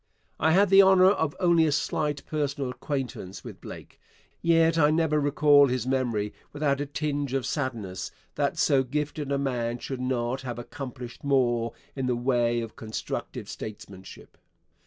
[0.39, 3.99] I had the honour of only a slight personal acquaintance with Blake,
[4.41, 9.37] yet I never recall his memory without a tinge of sadness that so gifted a
[9.37, 14.39] man should not have accomplished more in the way of constructive statesmanship.